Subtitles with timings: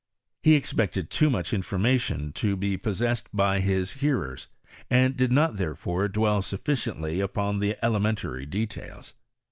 [0.41, 4.47] He expected too much information to be possessed by his hearers,
[4.89, 9.13] and did not, therefore, dwelt sufficiently upon the elementary details.